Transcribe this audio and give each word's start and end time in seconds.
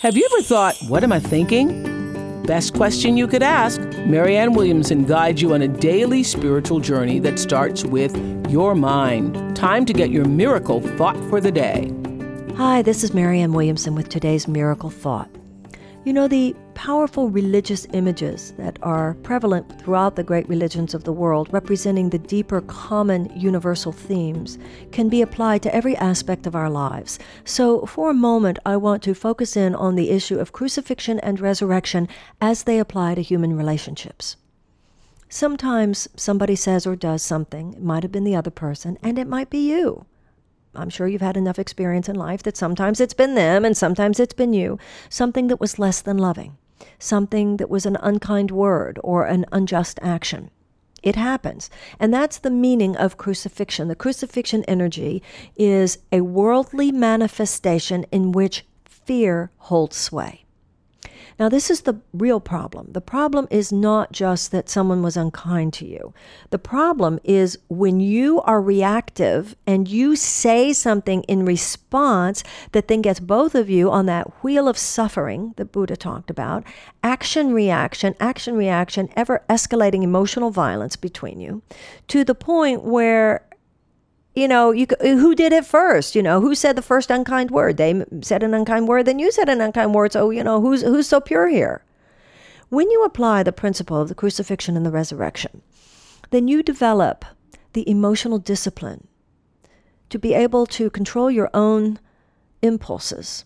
Have 0.00 0.16
you 0.16 0.26
ever 0.32 0.40
thought, 0.40 0.78
what 0.88 1.04
am 1.04 1.12
I 1.12 1.20
thinking? 1.20 2.42
Best 2.44 2.72
question 2.72 3.18
you 3.18 3.28
could 3.28 3.42
ask. 3.42 3.82
Marianne 4.06 4.54
Williamson 4.54 5.04
guides 5.04 5.42
you 5.42 5.52
on 5.52 5.60
a 5.60 5.68
daily 5.68 6.22
spiritual 6.22 6.80
journey 6.80 7.18
that 7.18 7.38
starts 7.38 7.84
with 7.84 8.16
your 8.50 8.74
mind. 8.74 9.54
Time 9.54 9.84
to 9.84 9.92
get 9.92 10.08
your 10.08 10.24
miracle 10.24 10.80
thought 10.96 11.18
for 11.28 11.38
the 11.38 11.52
day. 11.52 11.92
Hi, 12.56 12.80
this 12.80 13.04
is 13.04 13.12
Marianne 13.12 13.52
Williamson 13.52 13.94
with 13.94 14.08
today's 14.08 14.48
Miracle 14.48 14.88
Thought. 14.88 15.28
You 16.02 16.14
know, 16.14 16.28
the 16.28 16.56
powerful 16.72 17.28
religious 17.28 17.86
images 17.92 18.54
that 18.56 18.78
are 18.80 19.12
prevalent 19.22 19.78
throughout 19.78 20.16
the 20.16 20.24
great 20.24 20.48
religions 20.48 20.94
of 20.94 21.04
the 21.04 21.12
world, 21.12 21.52
representing 21.52 22.08
the 22.08 22.18
deeper 22.18 22.62
common 22.62 23.30
universal 23.38 23.92
themes, 23.92 24.58
can 24.92 25.10
be 25.10 25.20
applied 25.20 25.62
to 25.62 25.74
every 25.74 25.94
aspect 25.96 26.46
of 26.46 26.54
our 26.54 26.70
lives. 26.70 27.18
So, 27.44 27.84
for 27.84 28.08
a 28.08 28.14
moment, 28.14 28.58
I 28.64 28.78
want 28.78 29.02
to 29.02 29.14
focus 29.14 29.58
in 29.58 29.74
on 29.74 29.94
the 29.94 30.08
issue 30.08 30.38
of 30.38 30.52
crucifixion 30.52 31.20
and 31.20 31.38
resurrection 31.38 32.08
as 32.40 32.62
they 32.62 32.78
apply 32.78 33.16
to 33.16 33.22
human 33.22 33.54
relationships. 33.54 34.36
Sometimes 35.28 36.08
somebody 36.16 36.56
says 36.56 36.86
or 36.86 36.96
does 36.96 37.20
something, 37.22 37.74
it 37.74 37.82
might 37.82 38.04
have 38.04 38.12
been 38.12 38.24
the 38.24 38.36
other 38.36 38.50
person, 38.50 38.96
and 39.02 39.18
it 39.18 39.28
might 39.28 39.50
be 39.50 39.68
you. 39.70 40.06
I'm 40.74 40.90
sure 40.90 41.08
you've 41.08 41.20
had 41.20 41.36
enough 41.36 41.58
experience 41.58 42.08
in 42.08 42.16
life 42.16 42.42
that 42.44 42.56
sometimes 42.56 43.00
it's 43.00 43.14
been 43.14 43.34
them 43.34 43.64
and 43.64 43.76
sometimes 43.76 44.20
it's 44.20 44.34
been 44.34 44.52
you, 44.52 44.78
something 45.08 45.48
that 45.48 45.60
was 45.60 45.78
less 45.78 46.00
than 46.00 46.16
loving, 46.16 46.56
something 46.98 47.56
that 47.56 47.70
was 47.70 47.86
an 47.86 47.96
unkind 48.00 48.50
word 48.50 48.98
or 49.02 49.26
an 49.26 49.46
unjust 49.50 49.98
action. 50.02 50.50
It 51.02 51.16
happens. 51.16 51.70
And 51.98 52.12
that's 52.12 52.38
the 52.38 52.50
meaning 52.50 52.96
of 52.96 53.16
crucifixion. 53.16 53.88
The 53.88 53.94
crucifixion 53.94 54.64
energy 54.64 55.22
is 55.56 55.98
a 56.12 56.20
worldly 56.20 56.92
manifestation 56.92 58.04
in 58.12 58.32
which 58.32 58.66
fear 58.84 59.50
holds 59.56 59.96
sway. 59.96 60.44
Now, 61.38 61.48
this 61.48 61.70
is 61.70 61.82
the 61.82 62.00
real 62.12 62.40
problem. 62.40 62.88
The 62.92 63.00
problem 63.00 63.48
is 63.50 63.72
not 63.72 64.12
just 64.12 64.50
that 64.52 64.68
someone 64.68 65.02
was 65.02 65.16
unkind 65.16 65.72
to 65.74 65.86
you. 65.86 66.12
The 66.50 66.58
problem 66.58 67.20
is 67.24 67.58
when 67.68 68.00
you 68.00 68.40
are 68.42 68.60
reactive 68.60 69.56
and 69.66 69.88
you 69.88 70.16
say 70.16 70.72
something 70.72 71.22
in 71.24 71.44
response 71.44 72.44
that 72.72 72.88
then 72.88 73.02
gets 73.02 73.20
both 73.20 73.54
of 73.54 73.70
you 73.70 73.90
on 73.90 74.06
that 74.06 74.42
wheel 74.42 74.68
of 74.68 74.78
suffering 74.78 75.54
that 75.56 75.72
Buddha 75.72 75.96
talked 75.96 76.30
about 76.30 76.64
action, 77.02 77.52
reaction, 77.52 78.14
action, 78.20 78.54
reaction, 78.54 79.08
ever 79.16 79.42
escalating 79.48 80.02
emotional 80.02 80.50
violence 80.50 80.96
between 80.96 81.40
you 81.40 81.62
to 82.08 82.24
the 82.24 82.34
point 82.34 82.82
where 82.82 83.46
you 84.40 84.48
know, 84.48 84.70
you 84.70 84.86
who 85.00 85.34
did 85.34 85.52
it 85.52 85.66
first? 85.66 86.14
You 86.14 86.22
know, 86.22 86.40
who 86.40 86.54
said 86.54 86.74
the 86.74 86.82
first 86.82 87.10
unkind 87.10 87.50
word? 87.50 87.76
They 87.76 88.04
said 88.22 88.42
an 88.42 88.54
unkind 88.54 88.88
word, 88.88 89.04
then 89.04 89.18
you 89.18 89.30
said 89.30 89.50
an 89.50 89.60
unkind 89.60 89.94
word. 89.94 90.12
So 90.12 90.30
you 90.30 90.42
know, 90.42 90.60
who's 90.60 90.80
who's 90.80 91.06
so 91.06 91.20
pure 91.20 91.48
here? 91.48 91.84
When 92.70 92.90
you 92.90 93.04
apply 93.04 93.42
the 93.42 93.52
principle 93.52 94.00
of 94.00 94.08
the 94.08 94.14
crucifixion 94.14 94.76
and 94.76 94.86
the 94.86 94.90
resurrection, 94.90 95.60
then 96.30 96.48
you 96.48 96.62
develop 96.62 97.24
the 97.74 97.88
emotional 97.88 98.38
discipline 98.38 99.08
to 100.08 100.18
be 100.18 100.32
able 100.32 100.64
to 100.66 100.88
control 100.88 101.30
your 101.30 101.50
own 101.52 101.98
impulses, 102.62 103.44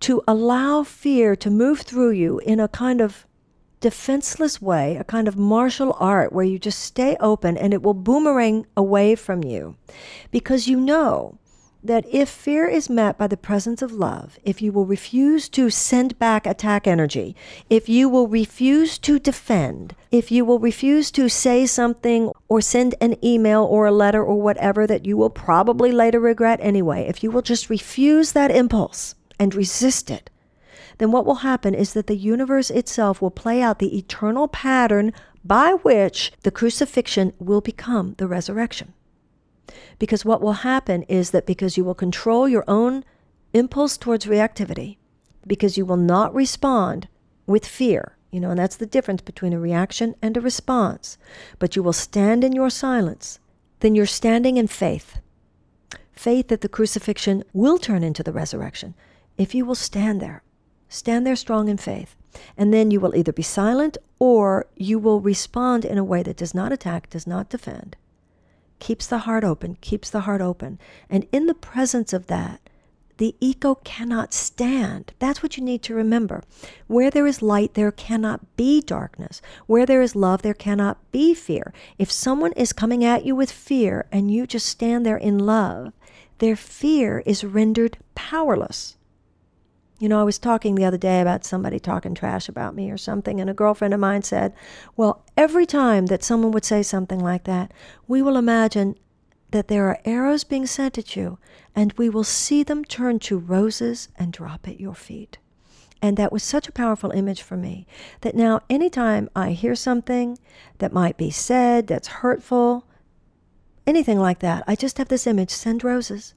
to 0.00 0.22
allow 0.28 0.82
fear 0.82 1.34
to 1.36 1.50
move 1.50 1.80
through 1.80 2.10
you 2.10 2.38
in 2.40 2.60
a 2.60 2.68
kind 2.68 3.00
of 3.00 3.26
defenseless 3.82 4.62
way, 4.62 4.96
a 4.96 5.04
kind 5.04 5.28
of 5.28 5.36
martial 5.36 5.94
art 6.00 6.32
where 6.32 6.44
you 6.44 6.58
just 6.58 6.78
stay 6.78 7.16
open 7.20 7.58
and 7.58 7.74
it 7.74 7.82
will 7.82 7.92
boomerang 7.92 8.64
away 8.74 9.14
from 9.14 9.44
you. 9.44 9.76
Because 10.30 10.68
you 10.68 10.80
know 10.80 11.38
that 11.84 12.06
if 12.08 12.28
fear 12.28 12.68
is 12.68 12.88
met 12.88 13.18
by 13.18 13.26
the 13.26 13.36
presence 13.36 13.82
of 13.82 13.90
love, 13.90 14.38
if 14.44 14.62
you 14.62 14.70
will 14.70 14.86
refuse 14.86 15.48
to 15.48 15.68
send 15.68 16.16
back 16.18 16.46
attack 16.46 16.86
energy, 16.86 17.34
if 17.68 17.88
you 17.88 18.08
will 18.08 18.28
refuse 18.28 18.98
to 18.98 19.18
defend, 19.18 19.96
if 20.12 20.30
you 20.30 20.44
will 20.44 20.60
refuse 20.60 21.10
to 21.10 21.28
say 21.28 21.66
something 21.66 22.30
or 22.48 22.60
send 22.60 22.94
an 23.00 23.16
email 23.24 23.64
or 23.64 23.86
a 23.86 23.92
letter 23.92 24.22
or 24.22 24.40
whatever 24.40 24.86
that 24.86 25.04
you 25.04 25.16
will 25.16 25.30
probably 25.30 25.90
later 25.90 26.20
regret 26.20 26.60
anyway, 26.62 27.04
if 27.08 27.24
you 27.24 27.30
will 27.32 27.42
just 27.42 27.68
refuse 27.68 28.30
that 28.32 28.52
impulse 28.52 29.16
and 29.40 29.52
resist 29.52 30.08
it, 30.08 30.30
then 30.98 31.12
what 31.12 31.26
will 31.26 31.36
happen 31.36 31.74
is 31.74 31.92
that 31.92 32.06
the 32.06 32.16
universe 32.16 32.70
itself 32.70 33.20
will 33.20 33.30
play 33.30 33.62
out 33.62 33.78
the 33.78 33.96
eternal 33.96 34.48
pattern 34.48 35.12
by 35.44 35.72
which 35.72 36.32
the 36.42 36.50
crucifixion 36.50 37.32
will 37.38 37.60
become 37.60 38.14
the 38.18 38.26
resurrection. 38.26 38.92
Because 39.98 40.24
what 40.24 40.40
will 40.40 40.64
happen 40.64 41.02
is 41.04 41.30
that 41.30 41.46
because 41.46 41.76
you 41.76 41.84
will 41.84 41.94
control 41.94 42.48
your 42.48 42.64
own 42.68 43.04
impulse 43.52 43.96
towards 43.96 44.26
reactivity, 44.26 44.96
because 45.46 45.76
you 45.76 45.84
will 45.84 45.96
not 45.96 46.34
respond 46.34 47.08
with 47.46 47.66
fear, 47.66 48.16
you 48.30 48.40
know, 48.40 48.50
and 48.50 48.58
that's 48.58 48.76
the 48.76 48.86
difference 48.86 49.22
between 49.22 49.52
a 49.52 49.58
reaction 49.58 50.14
and 50.22 50.36
a 50.36 50.40
response, 50.40 51.18
but 51.58 51.76
you 51.76 51.82
will 51.82 51.92
stand 51.92 52.44
in 52.44 52.52
your 52.52 52.70
silence, 52.70 53.38
then 53.80 53.94
you're 53.94 54.06
standing 54.06 54.56
in 54.56 54.66
faith. 54.66 55.20
Faith 56.12 56.48
that 56.48 56.60
the 56.60 56.68
crucifixion 56.68 57.42
will 57.52 57.78
turn 57.78 58.02
into 58.02 58.22
the 58.22 58.32
resurrection 58.32 58.94
if 59.38 59.54
you 59.54 59.64
will 59.64 59.74
stand 59.74 60.20
there 60.20 60.42
Stand 60.92 61.26
there 61.26 61.36
strong 61.36 61.68
in 61.70 61.78
faith. 61.78 62.14
And 62.54 62.72
then 62.72 62.90
you 62.90 63.00
will 63.00 63.16
either 63.16 63.32
be 63.32 63.42
silent 63.42 63.96
or 64.18 64.66
you 64.76 64.98
will 64.98 65.20
respond 65.20 65.86
in 65.86 65.96
a 65.96 66.04
way 66.04 66.22
that 66.22 66.36
does 66.36 66.54
not 66.54 66.70
attack, 66.70 67.08
does 67.08 67.26
not 67.26 67.48
defend, 67.48 67.96
keeps 68.78 69.06
the 69.06 69.20
heart 69.20 69.42
open, 69.42 69.76
keeps 69.80 70.10
the 70.10 70.20
heart 70.20 70.42
open. 70.42 70.78
And 71.08 71.26
in 71.32 71.46
the 71.46 71.54
presence 71.54 72.12
of 72.12 72.26
that, 72.26 72.60
the 73.16 73.34
ego 73.40 73.76
cannot 73.76 74.34
stand. 74.34 75.14
That's 75.18 75.42
what 75.42 75.56
you 75.56 75.64
need 75.64 75.82
to 75.84 75.94
remember. 75.94 76.42
Where 76.88 77.10
there 77.10 77.26
is 77.26 77.40
light, 77.40 77.72
there 77.72 77.92
cannot 77.92 78.56
be 78.56 78.82
darkness. 78.82 79.40
Where 79.66 79.86
there 79.86 80.02
is 80.02 80.14
love, 80.14 80.42
there 80.42 80.52
cannot 80.54 80.98
be 81.10 81.32
fear. 81.32 81.72
If 81.98 82.12
someone 82.12 82.52
is 82.52 82.74
coming 82.74 83.02
at 83.02 83.24
you 83.24 83.34
with 83.34 83.50
fear 83.50 84.06
and 84.12 84.30
you 84.30 84.46
just 84.46 84.66
stand 84.66 85.06
there 85.06 85.16
in 85.16 85.38
love, 85.38 85.94
their 86.38 86.56
fear 86.56 87.22
is 87.24 87.44
rendered 87.44 87.96
powerless. 88.14 88.96
You 90.02 90.08
know, 90.08 90.20
I 90.20 90.24
was 90.24 90.40
talking 90.40 90.74
the 90.74 90.84
other 90.84 90.98
day 90.98 91.20
about 91.20 91.44
somebody 91.44 91.78
talking 91.78 92.12
trash 92.12 92.48
about 92.48 92.74
me 92.74 92.90
or 92.90 92.98
something, 92.98 93.40
and 93.40 93.48
a 93.48 93.54
girlfriend 93.54 93.94
of 93.94 94.00
mine 94.00 94.22
said, 94.22 94.52
Well, 94.96 95.24
every 95.36 95.64
time 95.64 96.06
that 96.06 96.24
someone 96.24 96.50
would 96.50 96.64
say 96.64 96.82
something 96.82 97.20
like 97.20 97.44
that, 97.44 97.72
we 98.08 98.20
will 98.20 98.36
imagine 98.36 98.96
that 99.52 99.68
there 99.68 99.86
are 99.86 100.00
arrows 100.04 100.42
being 100.42 100.66
sent 100.66 100.98
at 100.98 101.14
you, 101.14 101.38
and 101.72 101.92
we 101.92 102.08
will 102.08 102.24
see 102.24 102.64
them 102.64 102.84
turn 102.84 103.20
to 103.20 103.38
roses 103.38 104.08
and 104.18 104.32
drop 104.32 104.66
at 104.66 104.80
your 104.80 104.96
feet. 104.96 105.38
And 106.02 106.16
that 106.16 106.32
was 106.32 106.42
such 106.42 106.66
a 106.66 106.72
powerful 106.72 107.12
image 107.12 107.42
for 107.42 107.56
me 107.56 107.86
that 108.22 108.34
now, 108.34 108.62
anytime 108.68 109.30
I 109.36 109.52
hear 109.52 109.76
something 109.76 110.36
that 110.78 110.92
might 110.92 111.16
be 111.16 111.30
said 111.30 111.86
that's 111.86 112.08
hurtful, 112.08 112.88
anything 113.86 114.18
like 114.18 114.40
that, 114.40 114.64
I 114.66 114.74
just 114.74 114.98
have 114.98 115.06
this 115.10 115.28
image 115.28 115.50
send 115.50 115.84
roses. 115.84 116.34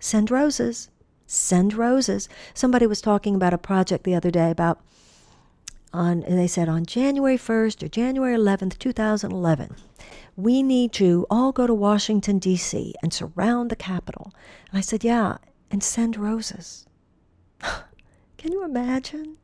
Send 0.00 0.28
roses 0.32 0.88
send 1.30 1.74
roses. 1.74 2.28
Somebody 2.54 2.86
was 2.86 3.00
talking 3.00 3.36
about 3.36 3.54
a 3.54 3.58
project 3.58 4.02
the 4.02 4.16
other 4.16 4.32
day 4.32 4.50
about 4.50 4.80
on 5.92 6.20
they 6.20 6.46
said 6.46 6.68
on 6.68 6.86
January 6.86 7.36
1st 7.36 7.82
or 7.82 7.88
January 7.88 8.36
11th, 8.36 8.78
2011, 8.78 9.74
we 10.36 10.62
need 10.62 10.92
to 10.92 11.26
all 11.30 11.52
go 11.52 11.66
to 11.66 11.74
Washington 11.74 12.38
D.C. 12.38 12.94
and 13.02 13.12
surround 13.12 13.70
the 13.70 13.76
Capitol. 13.76 14.32
And 14.70 14.78
I 14.78 14.80
said, 14.80 15.04
"Yeah, 15.04 15.38
and 15.70 15.82
send 15.82 16.16
roses." 16.16 16.86
Can 18.38 18.52
you 18.52 18.64
imagine? 18.64 19.36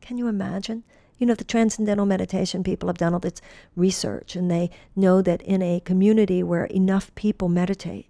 Can 0.00 0.18
you 0.18 0.26
imagine? 0.26 0.82
You 1.18 1.26
know, 1.26 1.34
the 1.34 1.44
transcendental 1.44 2.06
meditation 2.06 2.64
people 2.64 2.88
have 2.88 2.98
done 2.98 3.14
all 3.14 3.20
this 3.20 3.40
research, 3.76 4.34
and 4.34 4.50
they 4.50 4.70
know 4.96 5.22
that 5.22 5.42
in 5.42 5.62
a 5.62 5.80
community 5.80 6.42
where 6.42 6.64
enough 6.64 7.14
people 7.14 7.48
meditate, 7.48 8.06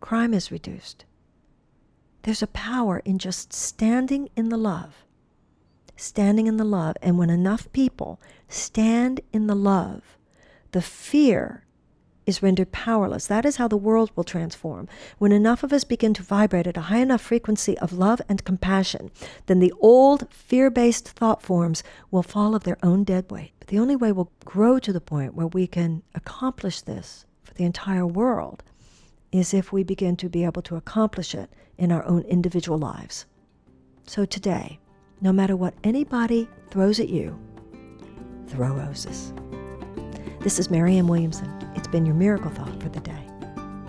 crime 0.00 0.34
is 0.34 0.52
reduced. 0.52 1.04
There's 2.24 2.42
a 2.42 2.46
power 2.48 3.02
in 3.04 3.18
just 3.18 3.52
standing 3.52 4.30
in 4.34 4.48
the 4.48 4.56
love. 4.56 5.04
Standing 5.94 6.46
in 6.46 6.56
the 6.56 6.64
love. 6.64 6.96
And 7.02 7.18
when 7.18 7.28
enough 7.28 7.70
people 7.72 8.18
stand 8.48 9.20
in 9.30 9.46
the 9.46 9.54
love, 9.54 10.16
the 10.72 10.80
fear 10.80 11.66
is 12.24 12.42
rendered 12.42 12.72
powerless. 12.72 13.26
That 13.26 13.44
is 13.44 13.56
how 13.56 13.68
the 13.68 13.76
world 13.76 14.10
will 14.16 14.24
transform. 14.24 14.88
When 15.18 15.32
enough 15.32 15.62
of 15.62 15.70
us 15.70 15.84
begin 15.84 16.14
to 16.14 16.22
vibrate 16.22 16.66
at 16.66 16.78
a 16.78 16.88
high 16.88 17.00
enough 17.00 17.20
frequency 17.20 17.76
of 17.76 17.92
love 17.92 18.22
and 18.26 18.42
compassion, 18.42 19.10
then 19.44 19.58
the 19.58 19.74
old 19.78 20.32
fear 20.32 20.70
based 20.70 21.06
thought 21.10 21.42
forms 21.42 21.82
will 22.10 22.22
fall 22.22 22.54
of 22.54 22.64
their 22.64 22.78
own 22.82 23.04
dead 23.04 23.30
weight. 23.30 23.52
But 23.58 23.68
the 23.68 23.78
only 23.78 23.96
way 23.96 24.12
we'll 24.12 24.32
grow 24.46 24.78
to 24.78 24.94
the 24.94 25.00
point 25.00 25.34
where 25.34 25.48
we 25.48 25.66
can 25.66 26.02
accomplish 26.14 26.80
this 26.80 27.26
for 27.42 27.52
the 27.52 27.64
entire 27.64 28.06
world 28.06 28.62
is 29.34 29.52
if 29.52 29.72
we 29.72 29.82
begin 29.82 30.16
to 30.16 30.28
be 30.28 30.44
able 30.44 30.62
to 30.62 30.76
accomplish 30.76 31.34
it 31.34 31.50
in 31.76 31.90
our 31.90 32.04
own 32.04 32.22
individual 32.22 32.78
lives. 32.78 33.26
So 34.06 34.24
today, 34.24 34.78
no 35.20 35.32
matter 35.32 35.56
what 35.56 35.74
anybody 35.82 36.48
throws 36.70 37.00
at 37.00 37.08
you, 37.08 37.36
throw 38.46 38.72
roses. 38.72 39.32
This 40.38 40.60
is 40.60 40.70
Marianne 40.70 41.08
Williamson. 41.08 41.50
It's 41.74 41.88
been 41.88 42.06
your 42.06 42.14
miracle 42.14 42.50
thought 42.50 42.80
for 42.80 42.88
the 42.90 43.00
day. 43.00 43.26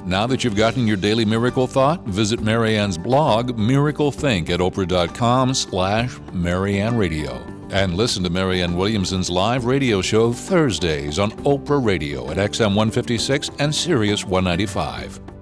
Now 0.03 0.25
that 0.25 0.43
you've 0.43 0.55
gotten 0.55 0.87
your 0.87 0.97
daily 0.97 1.25
miracle 1.25 1.67
thought, 1.67 2.03
visit 2.05 2.41
Marianne's 2.41 2.97
blog, 2.97 3.55
Miracle 3.55 4.11
Think, 4.11 4.49
at 4.49 4.61
oprah.com 4.61 5.53
slash 5.53 6.17
Radio. 6.33 7.33
And 7.69 7.95
listen 7.95 8.23
to 8.23 8.31
Marianne 8.31 8.75
Williamson's 8.75 9.29
live 9.29 9.65
radio 9.65 10.01
show 10.01 10.33
Thursdays 10.33 11.19
on 11.19 11.31
Oprah 11.43 11.83
Radio 11.83 12.31
at 12.31 12.37
XM 12.37 12.73
156 12.75 13.51
and 13.59 13.73
Sirius 13.73 14.25
195. 14.25 15.34